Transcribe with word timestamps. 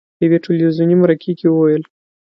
په 0.17 0.21
یوې 0.25 0.37
تلویزوني 0.45 0.95
مرکې 1.01 1.31
کې 1.39 1.47
وویل: 1.49 1.83